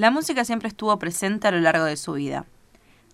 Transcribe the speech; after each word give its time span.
La 0.00 0.10
música 0.10 0.46
siempre 0.46 0.68
estuvo 0.68 0.98
presente 0.98 1.46
a 1.46 1.50
lo 1.50 1.60
largo 1.60 1.84
de 1.84 1.98
su 1.98 2.14
vida. 2.14 2.46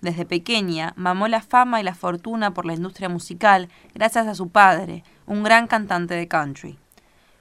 Desde 0.03 0.25
pequeña 0.25 0.93
mamó 0.95 1.27
la 1.27 1.43
fama 1.43 1.81
y 1.81 1.83
la 1.83 1.97
fortuna 1.97 2.55
por 2.55 2.65
la 2.65 2.75
industria 2.75 3.09
musical 3.09 3.69
gracias 3.93 4.29
a 4.29 4.37
su 4.37 4.51
padre, 4.51 5.03
un 5.27 5.43
gran 5.43 5.67
cantante 5.67 6.15
de 6.15 6.29
country. 6.29 6.79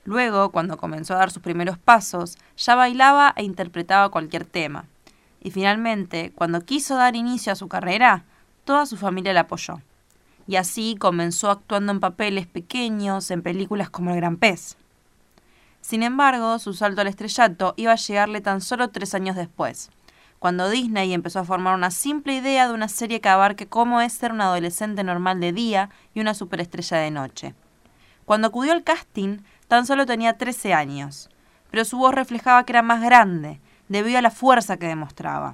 Luego, 0.03 0.49
cuando 0.49 0.77
comenzó 0.77 1.13
a 1.13 1.17
dar 1.17 1.29
sus 1.29 1.43
primeros 1.43 1.77
pasos, 1.77 2.39
ya 2.57 2.73
bailaba 2.73 3.35
e 3.35 3.43
interpretaba 3.43 4.09
cualquier 4.09 4.45
tema. 4.45 4.85
Y 5.39 5.51
finalmente, 5.51 6.31
cuando 6.33 6.62
quiso 6.62 6.96
dar 6.96 7.15
inicio 7.15 7.53
a 7.53 7.55
su 7.55 7.67
carrera, 7.67 8.25
toda 8.63 8.87
su 8.87 8.97
familia 8.97 9.31
la 9.31 9.41
apoyó. 9.41 9.79
Y 10.47 10.55
así 10.55 10.96
comenzó 10.99 11.51
actuando 11.51 11.91
en 11.91 11.99
papeles 11.99 12.47
pequeños 12.47 13.29
en 13.29 13.43
películas 13.43 13.91
como 13.91 14.09
El 14.09 14.15
Gran 14.15 14.37
Pez. 14.37 14.75
Sin 15.86 16.02
embargo, 16.02 16.58
su 16.58 16.73
salto 16.73 17.02
al 17.02 17.08
estrellato 17.08 17.76
iba 17.77 17.91
a 17.91 17.95
llegarle 17.95 18.41
tan 18.41 18.59
solo 18.59 18.90
tres 18.90 19.13
años 19.13 19.35
después, 19.35 19.91
cuando 20.40 20.67
Disney 20.67 21.13
empezó 21.13 21.41
a 21.41 21.43
formar 21.43 21.76
una 21.76 21.91
simple 21.91 22.34
idea 22.34 22.67
de 22.67 22.73
una 22.73 22.88
serie 22.88 23.21
que 23.21 23.30
abarque 23.30 23.67
cómo 23.67 24.02
es 24.02 24.12
ser 24.12 24.31
un 24.31 24.41
adolescente 24.41 25.03
normal 25.03 25.40
de 25.40 25.53
día 25.53 25.91
y 26.16 26.21
una 26.21 26.34
superestrella 26.34 26.98
de 26.98 27.12
noche. 27.12 27.53
Cuando 28.26 28.48
acudió 28.48 28.71
al 28.71 28.84
casting, 28.84 29.41
tan 29.67 29.85
solo 29.85 30.07
tenía 30.07 30.40
13 30.40 30.73
años, 30.73 31.29
pero 31.70 31.85
su 31.85 31.99
voz 31.99 32.15
reflejaba 32.15 32.65
que 32.65 32.71
era 32.71 32.81
más 32.81 33.04
grande, 33.04 33.62
debido 33.88 34.17
a 34.17 34.23
la 34.23 34.31
fuerza 34.31 34.77
que 34.77 34.88
demostraba. 34.88 35.54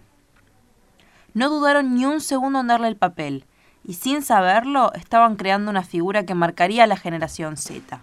No 1.34 1.50
dudaron 1.50 1.94
ni 1.94 2.05
un 2.05 2.22
segundo 2.22 2.61
en 2.61 2.67
darle 2.67 2.88
el 2.88 2.95
papel, 2.95 3.44
y 3.84 3.95
sin 3.95 4.22
saberlo 4.22 4.94
estaban 4.94 5.36
creando 5.36 5.70
una 5.70 5.84
figura 5.84 6.25
que 6.25 6.36
marcaría 6.36 6.86
a 6.86 6.88
la 6.88 6.95
generación 6.95 7.58
Z. 7.58 8.00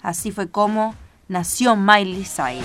Así 0.00 0.30
fue 0.30 0.48
como 0.48 0.94
nació 1.28 1.76
Miley 1.76 2.24
Cyrus. 2.24 2.64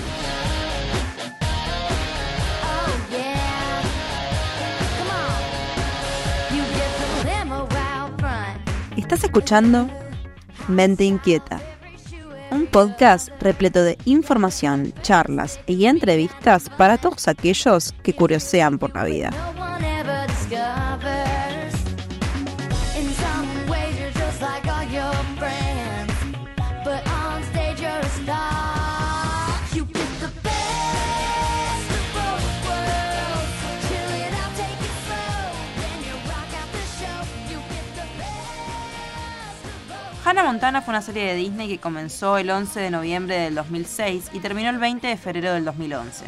Estás 8.96 9.24
escuchando 9.24 9.88
Mente 10.68 11.04
Inquieta, 11.04 11.60
un 12.50 12.66
podcast 12.66 13.28
repleto 13.40 13.82
de 13.82 13.98
información, 14.04 14.94
charlas 15.02 15.60
y 15.66 15.86
entrevistas 15.86 16.70
para 16.70 16.98
todos 16.98 17.28
aquellos 17.28 17.92
que 18.02 18.14
curiosean 18.14 18.78
por 18.78 18.94
la 18.94 19.04
vida. 19.04 19.30
Hannah 40.24 40.44
Montana 40.44 40.82
fue 40.82 40.92
una 40.92 41.02
serie 41.02 41.24
de 41.24 41.34
Disney 41.34 41.66
que 41.66 41.80
comenzó 41.80 42.38
el 42.38 42.48
11 42.48 42.78
de 42.78 42.90
noviembre 42.92 43.36
del 43.40 43.56
2006 43.56 44.30
y 44.32 44.38
terminó 44.38 44.70
el 44.70 44.78
20 44.78 45.04
de 45.04 45.16
febrero 45.16 45.52
del 45.52 45.64
2011. 45.64 46.26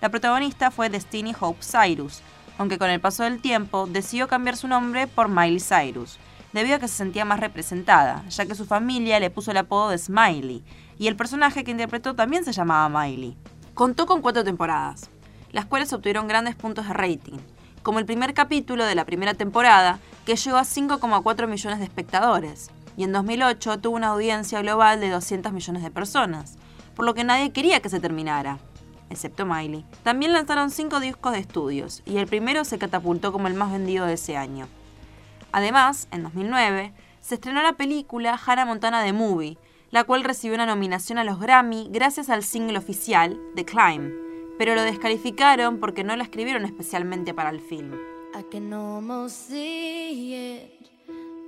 La 0.00 0.08
protagonista 0.08 0.70
fue 0.70 0.88
Destiny 0.88 1.34
Hope 1.38 1.60
Cyrus, 1.60 2.22
aunque 2.56 2.78
con 2.78 2.88
el 2.88 2.98
paso 2.98 3.24
del 3.24 3.42
tiempo 3.42 3.86
decidió 3.86 4.26
cambiar 4.26 4.56
su 4.56 4.68
nombre 4.68 5.06
por 5.06 5.28
Miley 5.28 5.60
Cyrus, 5.60 6.18
debido 6.54 6.76
a 6.76 6.78
que 6.78 6.88
se 6.88 6.96
sentía 6.96 7.26
más 7.26 7.38
representada, 7.38 8.24
ya 8.30 8.46
que 8.46 8.54
su 8.54 8.64
familia 8.64 9.20
le 9.20 9.28
puso 9.28 9.50
el 9.50 9.58
apodo 9.58 9.90
de 9.90 9.98
Smiley, 9.98 10.64
y 10.98 11.06
el 11.06 11.16
personaje 11.16 11.62
que 11.62 11.72
interpretó 11.72 12.14
también 12.14 12.42
se 12.42 12.54
llamaba 12.54 12.88
Miley. 12.88 13.36
Contó 13.74 14.06
con 14.06 14.22
cuatro 14.22 14.44
temporadas, 14.44 15.10
las 15.52 15.66
cuales 15.66 15.92
obtuvieron 15.92 16.26
grandes 16.26 16.54
puntos 16.54 16.88
de 16.88 16.94
rating, 16.94 17.36
como 17.82 17.98
el 17.98 18.06
primer 18.06 18.32
capítulo 18.32 18.86
de 18.86 18.94
la 18.94 19.04
primera 19.04 19.34
temporada, 19.34 19.98
que 20.24 20.36
llegó 20.36 20.56
a 20.56 20.62
5,4 20.62 21.46
millones 21.46 21.78
de 21.80 21.84
espectadores, 21.84 22.70
y 22.96 23.04
en 23.04 23.12
2008 23.12 23.78
tuvo 23.80 23.96
una 23.96 24.08
audiencia 24.08 24.60
global 24.62 25.00
de 25.00 25.10
200 25.10 25.52
millones 25.52 25.82
de 25.82 25.90
personas, 25.90 26.56
por 26.94 27.04
lo 27.04 27.14
que 27.14 27.24
nadie 27.24 27.52
quería 27.52 27.80
que 27.80 27.88
se 27.88 28.00
terminara, 28.00 28.58
excepto 29.10 29.46
Miley. 29.46 29.84
También 30.02 30.32
lanzaron 30.32 30.70
cinco 30.70 31.00
discos 31.00 31.32
de 31.32 31.40
estudios, 31.40 32.02
y 32.06 32.16
el 32.16 32.26
primero 32.26 32.64
se 32.64 32.78
catapultó 32.78 33.32
como 33.32 33.48
el 33.48 33.54
más 33.54 33.72
vendido 33.72 34.06
de 34.06 34.14
ese 34.14 34.36
año. 34.36 34.66
Además, 35.52 36.08
en 36.10 36.22
2009, 36.22 36.92
se 37.20 37.34
estrenó 37.34 37.62
la 37.62 37.74
película 37.74 38.38
Hannah 38.44 38.64
Montana 38.64 39.04
The 39.04 39.12
Movie, 39.12 39.58
la 39.90 40.04
cual 40.04 40.24
recibió 40.24 40.54
una 40.54 40.66
nominación 40.66 41.18
a 41.18 41.24
los 41.24 41.38
Grammy 41.38 41.88
gracias 41.90 42.28
al 42.30 42.42
single 42.42 42.78
oficial, 42.78 43.40
The 43.54 43.64
Climb, 43.64 44.12
pero 44.58 44.74
lo 44.74 44.82
descalificaron 44.82 45.78
porque 45.78 46.04
no 46.04 46.16
la 46.16 46.24
escribieron 46.24 46.64
especialmente 46.64 47.34
para 47.34 47.50
el 47.50 47.60
film. 47.60 47.94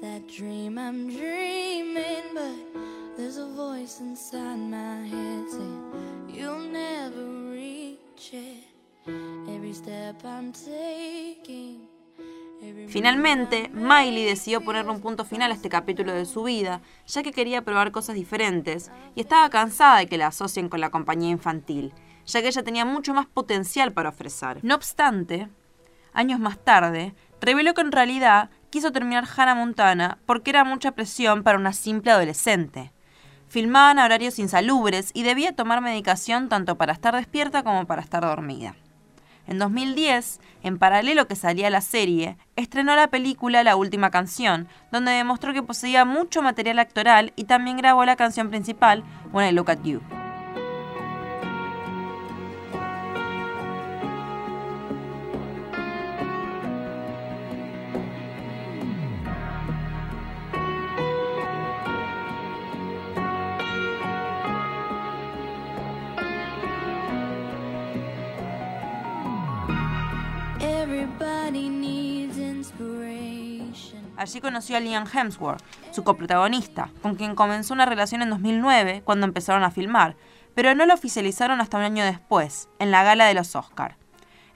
That 0.09 0.27
dream 0.27 0.79
I'm 0.79 1.09
dreaming, 1.09 2.33
but 2.35 3.17
there's 3.17 3.37
a 3.37 3.47
voice 3.47 4.01
inside 4.01 4.59
my 4.59 5.07
head 5.07 5.45
saying 5.51 6.27
you'll 6.29 6.61
never 6.61 7.25
reach 7.53 8.33
it. 8.33 8.65
Every 9.49 9.75
step 9.75 10.25
I'm 10.25 10.53
taking. 10.53 11.89
Finalmente, 12.89 13.71
Miley 13.73 14.25
decidió 14.25 14.63
ponerle 14.63 14.91
un 14.91 15.01
punto 15.01 15.25
final 15.25 15.53
a 15.53 15.55
este 15.55 15.69
capítulo 15.69 16.13
de 16.13 16.25
su 16.25 16.43
vida, 16.43 16.81
ya 17.07 17.23
que 17.23 17.33
quería 17.33 17.63
probar 17.63 17.93
cosas 17.93 18.17
diferentes 18.17 18.91
y 19.15 19.21
estaba 19.21 19.49
cansada 19.51 19.99
de 19.99 20.07
que 20.07 20.19
la 20.19 20.29
asocien 20.29 20.69
con 20.69 20.81
la 20.81 20.91
compañía 20.91 21.31
infantil, 21.31 21.93
ya 22.27 22.41
que 22.41 22.49
ella 22.49 22.65
tenía 22.65 22.85
mucho 22.85 23.15
más 23.15 23.27
potencial 23.27 23.93
para 23.93 24.09
ofrecer. 24.09 24.59
No 24.65 24.75
obstante, 24.75 25.49
años 26.13 26.41
más 26.41 26.59
tarde, 26.59 27.15
reveló 27.41 27.75
que 27.75 27.83
en 27.83 27.93
realidad 27.93 28.51
quiso 28.71 28.93
terminar 28.93 29.27
Hannah 29.37 29.55
Montana 29.55 30.19
porque 30.27 30.51
era 30.51 30.65
mucha 30.65 30.93
presión 30.93 31.43
para 31.43 31.59
una 31.59 31.73
simple 31.73 32.11
adolescente. 32.11 32.93
Filmaban 33.49 33.99
horarios 33.99 34.39
insalubres 34.39 35.11
y 35.15 35.23
debía 35.23 35.57
tomar 35.57 35.81
medicación 35.81 36.49
tanto 36.49 36.77
para 36.77 36.93
estar 36.93 37.15
despierta 37.15 37.63
como 37.63 37.87
para 37.87 38.03
estar 38.03 38.23
dormida. 38.23 38.75
En 39.47 39.59
2010, 39.59 40.41
en 40.63 40.79
paralelo 40.79 41.27
que 41.27 41.35
salía 41.35 41.71
la 41.71 41.81
serie, 41.81 42.37
estrenó 42.57 42.95
la 42.95 43.09
película 43.09 43.65
La 43.65 43.77
Última 43.77 44.11
Canción, 44.11 44.69
donde 44.93 45.13
demostró 45.13 45.55
que 45.55 45.63
poseía 45.63 46.05
mucho 46.05 46.43
material 46.43 46.79
actoral 46.79 47.33
y 47.35 47.45
también 47.45 47.79
grabó 47.79 48.05
la 48.05 48.17
canción 48.17 48.51
principal, 48.51 49.05
When 49.33 49.49
I 49.49 49.53
Look 49.53 49.71
at 49.71 49.83
You. 49.83 50.03
Allí 74.19 74.41
conoció 74.41 74.77
a 74.77 74.81
Liam 74.81 75.07
Hemsworth, 75.07 75.63
su 75.93 76.03
coprotagonista, 76.03 76.91
con 77.03 77.15
quien 77.15 77.37
comenzó 77.37 77.73
una 77.73 77.87
relación 77.87 78.21
en 78.21 78.31
2009 78.31 79.03
cuando 79.05 79.27
empezaron 79.27 79.63
a 79.63 79.71
filmar, 79.71 80.17
pero 80.57 80.75
no 80.75 80.87
lo 80.87 80.95
oficializaron 80.95 81.61
hasta 81.61 81.77
un 81.77 81.85
año 81.85 82.05
después, 82.05 82.69
en 82.81 82.91
la 82.91 83.05
gala 83.05 83.27
de 83.27 83.35
los 83.35 83.55
Oscar. 83.55 83.97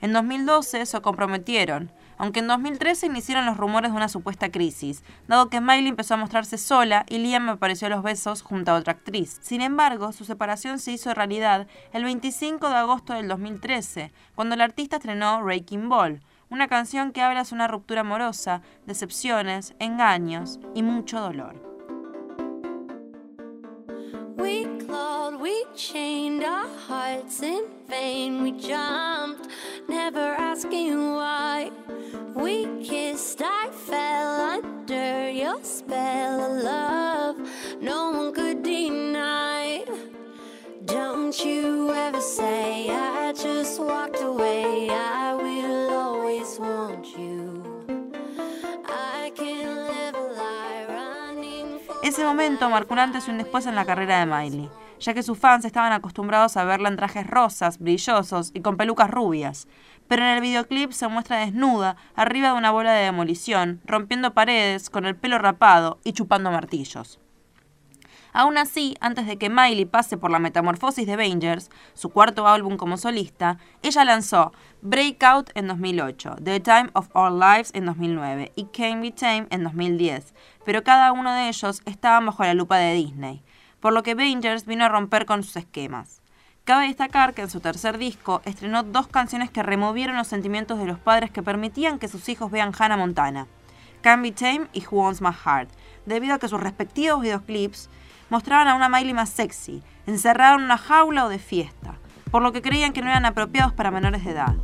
En 0.01 0.11
2012 0.11 0.85
se 0.85 0.99
comprometieron, 0.99 1.93
aunque 2.17 2.41
en 2.41 2.47
2013 2.47 3.05
iniciaron 3.05 3.45
los 3.45 3.55
rumores 3.55 3.91
de 3.91 3.95
una 3.95 4.09
supuesta 4.09 4.51
crisis, 4.51 5.01
dado 5.29 5.49
que 5.49 5.61
Miley 5.61 5.87
empezó 5.87 6.15
a 6.15 6.17
mostrarse 6.17 6.57
sola 6.57 7.05
y 7.07 7.19
Liam 7.19 7.47
apareció 7.47 7.87
a 7.87 7.91
los 7.91 8.03
besos 8.03 8.41
junto 8.41 8.71
a 8.71 8.75
otra 8.75 8.91
actriz. 8.91 9.39
Sin 9.41 9.61
embargo, 9.61 10.11
su 10.11 10.25
separación 10.25 10.79
se 10.79 10.91
hizo 10.91 11.13
realidad 11.13 11.67
el 11.93 12.03
25 12.03 12.67
de 12.67 12.75
agosto 12.75 13.13
del 13.13 13.29
2013, 13.29 14.11
cuando 14.35 14.55
el 14.55 14.61
artista 14.61 14.97
estrenó 14.97 15.41
Breaking 15.41 15.87
Ball, 15.87 16.21
una 16.49 16.67
canción 16.67 17.11
que 17.11 17.21
habla 17.21 17.43
de 17.43 17.55
una 17.55 17.67
ruptura 17.67 18.01
amorosa, 18.01 18.61
decepciones, 18.85 19.73
engaños 19.79 20.59
y 20.73 20.83
mucho 20.83 21.19
dolor. 21.19 21.55
We 24.37 24.65
clawed, 24.85 25.39
we 25.39 25.65
chained 25.73 26.43
our 26.43 26.67
hearts 26.87 27.41
in 27.41 27.65
vain. 27.87 28.43
We 28.43 28.51
jumped, 28.51 29.47
never 29.87 30.35
asking 30.37 31.13
why. 31.15 31.71
We 32.35 32.65
kissed, 32.83 33.41
I 33.41 33.69
fell 33.71 34.41
under 34.41 35.29
your 35.29 35.63
spell 35.63 36.41
of 36.41 36.63
love. 36.63 37.37
No 37.79 38.11
one 38.11 38.33
could 38.33 38.63
deny. 38.63 39.85
Don't 40.85 41.45
you 41.45 41.91
ever 41.93 42.19
say 42.19 42.89
I 42.89 43.31
just 43.31 43.79
walked 43.79 44.21
away. 44.21 44.89
I 44.89 45.22
Ese 52.03 52.25
momento 52.25 52.69
marcó 52.69 52.95
un 52.95 52.99
antes 52.99 53.29
y 53.29 53.31
un 53.31 53.37
después 53.37 53.65
en 53.65 53.75
la 53.75 53.85
carrera 53.85 54.19
de 54.19 54.25
Miley, 54.25 54.69
ya 54.99 55.13
que 55.13 55.23
sus 55.23 55.37
fans 55.39 55.63
estaban 55.63 55.93
acostumbrados 55.93 56.57
a 56.57 56.65
verla 56.65 56.89
en 56.89 56.97
trajes 56.97 57.25
rosas, 57.25 57.79
brillosos 57.79 58.51
y 58.53 58.59
con 58.59 58.75
pelucas 58.75 59.09
rubias. 59.09 59.69
Pero 60.09 60.23
en 60.23 60.31
el 60.31 60.41
videoclip 60.41 60.91
se 60.91 61.07
muestra 61.07 61.37
desnuda, 61.37 61.95
arriba 62.13 62.49
de 62.49 62.57
una 62.57 62.71
bola 62.71 62.91
de 62.91 63.05
demolición, 63.05 63.79
rompiendo 63.85 64.33
paredes, 64.33 64.89
con 64.89 65.05
el 65.05 65.15
pelo 65.15 65.37
rapado 65.37 65.99
y 66.03 66.11
chupando 66.11 66.51
martillos. 66.51 67.21
Aún 68.33 68.57
así, 68.57 68.95
antes 68.99 69.27
de 69.27 69.37
que 69.37 69.51
Miley 69.51 69.85
pase 69.85 70.17
por 70.17 70.31
la 70.31 70.39
metamorfosis 70.39 71.05
de 71.05 71.13
Avengers, 71.13 71.69
su 71.93 72.09
cuarto 72.09 72.47
álbum 72.47 72.77
como 72.77 72.97
solista, 72.97 73.59
ella 73.83 74.03
lanzó 74.03 74.53
Breakout 74.81 75.51
en 75.53 75.67
2008, 75.67 76.37
The 76.43 76.59
Time 76.59 76.89
of 76.93 77.15
Our 77.15 77.31
Lives 77.31 77.69
en 77.75 77.85
2009 77.85 78.51
y 78.55 78.65
Can't 78.65 79.03
Be 79.03 79.11
Tame 79.11 79.45
en 79.51 79.63
2010, 79.63 80.33
pero 80.65 80.83
cada 80.83 81.11
uno 81.11 81.31
de 81.31 81.47
ellos 81.47 81.83
estaba 81.85 82.25
bajo 82.25 82.43
la 82.43 82.55
lupa 82.55 82.77
de 82.77 82.95
Disney, 82.95 83.43
por 83.79 83.93
lo 83.93 84.01
que 84.01 84.11
Avengers 84.11 84.65
vino 84.65 84.83
a 84.83 84.89
romper 84.89 85.27
con 85.27 85.43
sus 85.43 85.55
esquemas. 85.57 86.23
Cabe 86.63 86.87
destacar 86.87 87.35
que 87.35 87.43
en 87.43 87.51
su 87.51 87.59
tercer 87.59 87.99
disco 87.99 88.41
estrenó 88.45 88.81
dos 88.81 89.07
canciones 89.07 89.51
que 89.51 89.61
removieron 89.61 90.15
los 90.15 90.27
sentimientos 90.27 90.79
de 90.79 90.87
los 90.87 90.97
padres 90.97 91.29
que 91.29 91.43
permitían 91.43 91.99
que 91.99 92.07
sus 92.07 92.27
hijos 92.29 92.49
vean 92.49 92.73
Hannah 92.75 92.97
Montana, 92.97 93.45
Can't 94.01 94.23
Be 94.23 94.31
Tame 94.31 94.67
y 94.73 94.83
Who 94.83 95.03
Wants 95.03 95.21
My 95.21 95.33
Heart, 95.33 95.69
debido 96.07 96.33
a 96.33 96.39
que 96.39 96.47
sus 96.47 96.59
respectivos 96.59 97.21
videoclips 97.21 97.89
mostraban 98.29 98.67
a 98.67 98.75
una 98.75 98.89
Miley 98.89 99.13
más 99.13 99.29
sexy, 99.29 99.81
encerrada 100.07 100.55
en 100.55 100.63
una 100.63 100.77
jaula 100.77 101.25
o 101.25 101.29
de 101.29 101.39
fiesta, 101.39 101.95
por 102.31 102.41
lo 102.41 102.51
que 102.51 102.61
creían 102.61 102.93
que 102.93 103.01
no 103.01 103.09
eran 103.09 103.25
apropiados 103.25 103.73
para 103.73 103.91
menores 103.91 104.23
de 104.25 104.31
edad. 104.31 104.55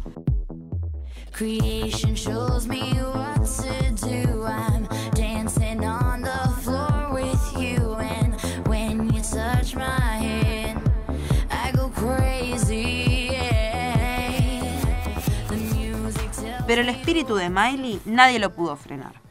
Pero 16.68 16.82
el 16.82 16.90
espíritu 16.90 17.36
de 17.36 17.50
Miley 17.50 18.02
nadie 18.06 18.38
lo 18.38 18.54
pudo 18.54 18.76
frenar. 18.76 19.29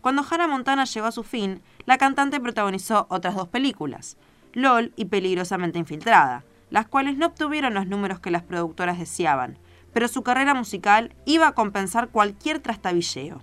Cuando 0.00 0.24
Hannah 0.28 0.46
Montana 0.46 0.84
llegó 0.84 1.06
a 1.06 1.12
su 1.12 1.22
fin, 1.22 1.62
la 1.84 1.98
cantante 1.98 2.40
protagonizó 2.40 3.06
otras 3.10 3.34
dos 3.34 3.48
películas, 3.48 4.16
LOL 4.54 4.92
y 4.96 5.04
Peligrosamente 5.06 5.78
Infiltrada, 5.78 6.44
las 6.70 6.86
cuales 6.86 7.18
no 7.18 7.26
obtuvieron 7.26 7.74
los 7.74 7.86
números 7.86 8.20
que 8.20 8.30
las 8.30 8.42
productoras 8.42 8.98
deseaban, 8.98 9.58
pero 9.92 10.08
su 10.08 10.22
carrera 10.22 10.54
musical 10.54 11.14
iba 11.26 11.48
a 11.48 11.52
compensar 11.52 12.08
cualquier 12.08 12.60
trastabilleo. 12.60 13.42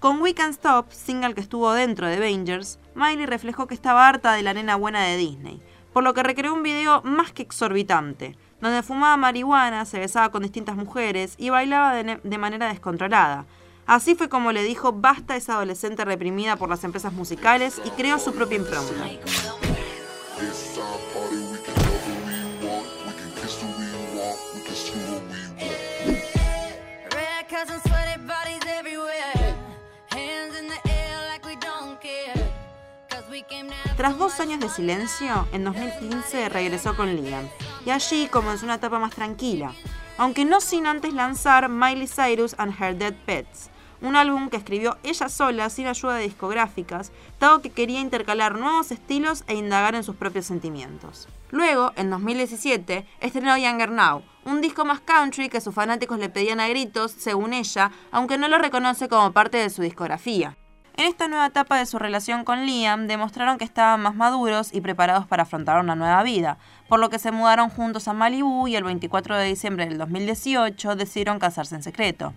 Con 0.00 0.22
We 0.22 0.32
Can 0.32 0.50
Stop, 0.50 0.90
single 0.90 1.34
que 1.34 1.40
estuvo 1.40 1.72
dentro 1.72 2.06
de 2.06 2.16
Avengers, 2.16 2.78
Miley 2.94 3.26
reflejó 3.26 3.66
que 3.66 3.74
estaba 3.74 4.08
harta 4.08 4.32
de 4.32 4.42
la 4.42 4.54
nena 4.54 4.76
buena 4.76 5.02
de 5.02 5.16
Disney, 5.16 5.60
por 5.92 6.04
lo 6.04 6.14
que 6.14 6.22
recreó 6.22 6.54
un 6.54 6.62
video 6.62 7.02
más 7.02 7.32
que 7.32 7.42
exorbitante, 7.42 8.38
donde 8.60 8.82
fumaba 8.82 9.16
marihuana, 9.16 9.84
se 9.84 9.98
besaba 9.98 10.30
con 10.30 10.42
distintas 10.42 10.76
mujeres 10.76 11.34
y 11.36 11.50
bailaba 11.50 11.94
de 11.94 12.38
manera 12.38 12.68
descontrolada, 12.68 13.46
Así 13.88 14.14
fue 14.14 14.28
como 14.28 14.52
le 14.52 14.62
dijo 14.64 14.92
basta 14.92 15.32
a 15.32 15.36
esa 15.38 15.54
adolescente 15.54 16.04
reprimida 16.04 16.56
por 16.56 16.68
las 16.68 16.84
empresas 16.84 17.14
musicales 17.14 17.80
y 17.86 17.90
creó 17.92 18.18
su 18.18 18.34
propia 18.34 18.58
impronta. 18.58 18.92
Tras 33.96 34.18
dos 34.18 34.38
años 34.40 34.60
de 34.60 34.68
silencio, 34.68 35.48
en 35.52 35.64
2015 35.64 36.50
regresó 36.50 36.94
con 36.94 37.16
Liam, 37.16 37.48
y 37.86 37.90
allí 37.90 38.28
comenzó 38.28 38.66
una 38.66 38.74
etapa 38.74 38.98
más 38.98 39.14
tranquila, 39.14 39.72
aunque 40.18 40.44
no 40.44 40.60
sin 40.60 40.86
antes 40.86 41.14
lanzar 41.14 41.70
Miley 41.70 42.06
Cyrus 42.06 42.54
and 42.58 42.74
Her 42.78 42.94
Dead 42.94 43.14
Pets, 43.24 43.70
un 44.00 44.16
álbum 44.16 44.48
que 44.48 44.56
escribió 44.56 44.96
ella 45.02 45.28
sola 45.28 45.70
sin 45.70 45.86
ayuda 45.86 46.14
de 46.14 46.24
discográficas, 46.24 47.12
dado 47.40 47.62
que 47.62 47.70
quería 47.70 48.00
intercalar 48.00 48.58
nuevos 48.58 48.90
estilos 48.90 49.44
e 49.46 49.54
indagar 49.54 49.94
en 49.94 50.04
sus 50.04 50.16
propios 50.16 50.46
sentimientos. 50.46 51.28
Luego, 51.50 51.92
en 51.96 52.10
2017, 52.10 53.06
estrenó 53.20 53.56
Younger 53.56 53.90
Now, 53.90 54.22
un 54.44 54.60
disco 54.60 54.84
más 54.84 55.00
country 55.00 55.48
que 55.48 55.60
sus 55.60 55.74
fanáticos 55.74 56.18
le 56.18 56.28
pedían 56.28 56.60
a 56.60 56.68
gritos, 56.68 57.12
según 57.12 57.52
ella, 57.52 57.90
aunque 58.10 58.38
no 58.38 58.48
lo 58.48 58.58
reconoce 58.58 59.08
como 59.08 59.32
parte 59.32 59.58
de 59.58 59.70
su 59.70 59.82
discografía. 59.82 60.56
En 60.98 61.04
esta 61.06 61.28
nueva 61.28 61.46
etapa 61.46 61.78
de 61.78 61.86
su 61.86 61.96
relación 61.98 62.42
con 62.42 62.66
Liam, 62.66 63.06
demostraron 63.06 63.56
que 63.56 63.64
estaban 63.64 64.00
más 64.00 64.16
maduros 64.16 64.74
y 64.74 64.80
preparados 64.80 65.28
para 65.28 65.44
afrontar 65.44 65.78
una 65.78 65.94
nueva 65.94 66.24
vida, 66.24 66.58
por 66.88 66.98
lo 66.98 67.08
que 67.08 67.20
se 67.20 67.30
mudaron 67.30 67.70
juntos 67.70 68.08
a 68.08 68.14
Malibu 68.14 68.66
y 68.66 68.74
el 68.74 68.82
24 68.82 69.36
de 69.36 69.44
diciembre 69.44 69.86
del 69.86 69.96
2018 69.96 70.96
decidieron 70.96 71.38
casarse 71.38 71.76
en 71.76 71.84
secreto. 71.84 72.34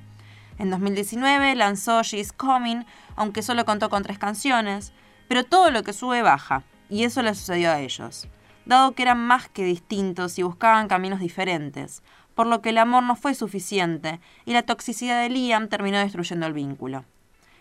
En 0.57 0.69
2019 0.69 1.55
lanzó 1.55 2.03
She's 2.03 2.33
Coming, 2.33 2.85
aunque 3.15 3.41
solo 3.41 3.65
contó 3.65 3.89
con 3.89 4.03
tres 4.03 4.19
canciones, 4.19 4.93
pero 5.27 5.43
todo 5.43 5.71
lo 5.71 5.83
que 5.83 5.93
sube 5.93 6.21
baja, 6.21 6.63
y 6.89 7.03
eso 7.03 7.21
le 7.21 7.33
sucedió 7.33 7.71
a 7.71 7.79
ellos, 7.79 8.27
dado 8.65 8.91
que 8.91 9.03
eran 9.03 9.25
más 9.25 9.49
que 9.49 9.63
distintos 9.63 10.37
y 10.37 10.43
buscaban 10.43 10.87
caminos 10.87 11.19
diferentes, 11.19 12.03
por 12.35 12.47
lo 12.47 12.61
que 12.61 12.69
el 12.69 12.77
amor 12.77 13.03
no 13.03 13.15
fue 13.15 13.33
suficiente 13.33 14.19
y 14.45 14.53
la 14.53 14.63
toxicidad 14.63 15.21
de 15.21 15.29
Liam 15.29 15.67
terminó 15.67 15.97
destruyendo 15.99 16.45
el 16.45 16.53
vínculo. 16.53 17.05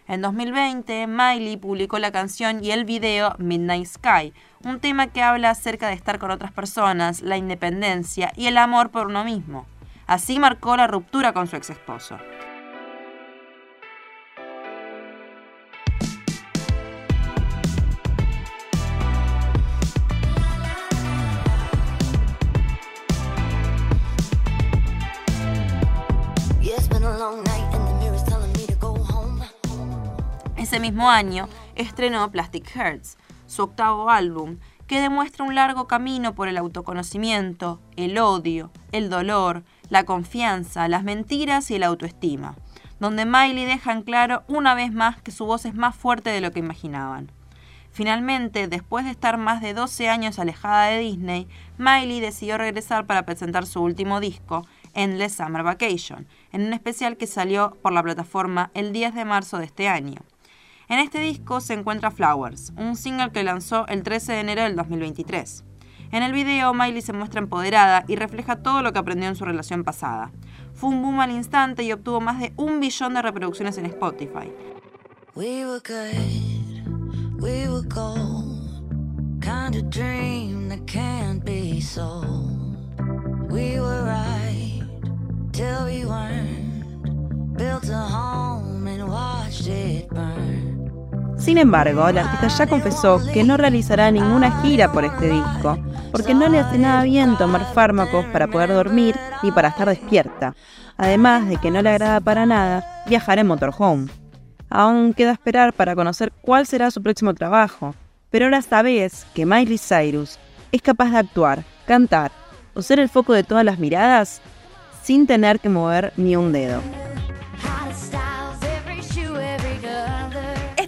En 0.08 0.22
2020, 0.22 1.06
Miley 1.06 1.56
publicó 1.56 2.00
la 2.00 2.10
canción 2.10 2.64
y 2.64 2.72
el 2.72 2.84
video 2.84 3.36
Midnight 3.38 3.86
Sky, 3.86 4.32
un 4.64 4.80
tema 4.80 5.06
que 5.06 5.22
habla 5.22 5.50
acerca 5.50 5.86
de 5.86 5.94
estar 5.94 6.18
con 6.18 6.32
otras 6.32 6.50
personas, 6.50 7.20
la 7.22 7.36
independencia 7.36 8.32
y 8.36 8.46
el 8.46 8.58
amor 8.58 8.90
por 8.90 9.06
uno 9.06 9.22
mismo. 9.22 9.66
Así 10.08 10.40
marcó 10.40 10.76
la 10.76 10.88
ruptura 10.88 11.32
con 11.32 11.46
su 11.46 11.54
ex 11.54 11.70
esposo. 11.70 12.18
Mismo 30.80 31.10
año 31.10 31.46
estrenó 31.74 32.30
Plastic 32.30 32.66
Hearts, 32.74 33.18
su 33.46 33.64
octavo 33.64 34.08
álbum, 34.08 34.56
que 34.86 35.02
demuestra 35.02 35.44
un 35.44 35.54
largo 35.54 35.86
camino 35.86 36.34
por 36.34 36.48
el 36.48 36.56
autoconocimiento, 36.56 37.82
el 37.96 38.16
odio, 38.16 38.70
el 38.90 39.10
dolor, 39.10 39.62
la 39.90 40.04
confianza, 40.04 40.88
las 40.88 41.04
mentiras 41.04 41.70
y 41.70 41.78
la 41.78 41.88
autoestima, 41.88 42.56
donde 42.98 43.26
Miley 43.26 43.66
deja 43.66 43.92
en 43.92 44.00
claro 44.00 44.42
una 44.48 44.74
vez 44.74 44.90
más 44.90 45.20
que 45.20 45.32
su 45.32 45.44
voz 45.44 45.66
es 45.66 45.74
más 45.74 45.94
fuerte 45.94 46.30
de 46.30 46.40
lo 46.40 46.50
que 46.50 46.60
imaginaban. 46.60 47.30
Finalmente, 47.92 48.66
después 48.66 49.04
de 49.04 49.10
estar 49.10 49.36
más 49.36 49.60
de 49.60 49.74
12 49.74 50.08
años 50.08 50.38
alejada 50.38 50.86
de 50.86 51.00
Disney, 51.00 51.46
Miley 51.76 52.20
decidió 52.20 52.56
regresar 52.56 53.04
para 53.04 53.26
presentar 53.26 53.66
su 53.66 53.82
último 53.82 54.18
disco, 54.18 54.66
Endless 54.94 55.34
Summer 55.34 55.62
Vacation, 55.62 56.26
en 56.52 56.62
un 56.62 56.72
especial 56.72 57.18
que 57.18 57.26
salió 57.26 57.76
por 57.82 57.92
la 57.92 58.02
plataforma 58.02 58.70
el 58.72 58.94
10 58.94 59.14
de 59.14 59.26
marzo 59.26 59.58
de 59.58 59.66
este 59.66 59.86
año. 59.86 60.22
En 60.90 60.98
este 60.98 61.20
disco 61.20 61.60
se 61.60 61.74
encuentra 61.74 62.10
Flowers, 62.10 62.72
un 62.76 62.96
single 62.96 63.30
que 63.30 63.44
lanzó 63.44 63.86
el 63.86 64.02
13 64.02 64.32
de 64.32 64.40
enero 64.40 64.62
del 64.64 64.74
2023. 64.74 65.62
En 66.10 66.24
el 66.24 66.32
video, 66.32 66.74
Miley 66.74 67.00
se 67.00 67.12
muestra 67.12 67.40
empoderada 67.40 68.04
y 68.08 68.16
refleja 68.16 68.56
todo 68.56 68.82
lo 68.82 68.92
que 68.92 68.98
aprendió 68.98 69.28
en 69.28 69.36
su 69.36 69.44
relación 69.44 69.84
pasada. 69.84 70.32
Fue 70.74 70.90
un 70.90 71.00
boom 71.00 71.20
al 71.20 71.30
instante 71.30 71.84
y 71.84 71.92
obtuvo 71.92 72.20
más 72.20 72.40
de 72.40 72.52
un 72.56 72.80
billón 72.80 73.14
de 73.14 73.22
reproducciones 73.22 73.78
en 73.78 73.86
Spotify. 73.86 74.52
Sin 91.40 91.56
embargo, 91.56 92.10
la 92.12 92.20
artista 92.20 92.48
ya 92.48 92.66
confesó 92.66 93.18
que 93.32 93.42
no 93.42 93.56
realizará 93.56 94.10
ninguna 94.10 94.60
gira 94.60 94.92
por 94.92 95.06
este 95.06 95.30
disco, 95.30 95.78
porque 96.12 96.34
no 96.34 96.46
le 96.48 96.58
hace 96.58 96.76
nada 96.76 97.02
bien 97.04 97.38
tomar 97.38 97.64
fármacos 97.72 98.26
para 98.26 98.46
poder 98.46 98.68
dormir 98.68 99.16
y 99.42 99.50
para 99.50 99.68
estar 99.68 99.88
despierta, 99.88 100.54
además 100.98 101.48
de 101.48 101.56
que 101.56 101.70
no 101.70 101.80
le 101.80 101.88
agrada 101.88 102.20
para 102.20 102.44
nada 102.44 103.04
viajar 103.06 103.38
en 103.38 103.46
motorhome. 103.46 104.10
Aún 104.68 105.14
queda 105.14 105.32
esperar 105.32 105.72
para 105.72 105.96
conocer 105.96 106.30
cuál 106.42 106.66
será 106.66 106.90
su 106.90 107.02
próximo 107.02 107.32
trabajo, 107.32 107.94
pero 108.30 108.44
ahora 108.44 108.60
sabes 108.60 109.26
que 109.34 109.46
Miley 109.46 109.78
Cyrus 109.78 110.38
es 110.72 110.82
capaz 110.82 111.10
de 111.10 111.18
actuar, 111.18 111.64
cantar 111.86 112.32
o 112.74 112.82
ser 112.82 113.00
el 113.00 113.08
foco 113.08 113.32
de 113.32 113.44
todas 113.44 113.64
las 113.64 113.78
miradas 113.78 114.42
sin 115.02 115.26
tener 115.26 115.58
que 115.58 115.70
mover 115.70 116.12
ni 116.18 116.36
un 116.36 116.52
dedo. 116.52 116.82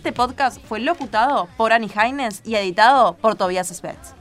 Este 0.02 0.12
podcast 0.12 0.60
fue 0.66 0.80
locutado 0.80 1.46
por 1.56 1.72
Annie 1.72 1.88
Haines 1.94 2.42
y 2.44 2.56
editado 2.56 3.14
por 3.18 3.36
Tobias 3.36 3.68
Spets. 3.68 4.16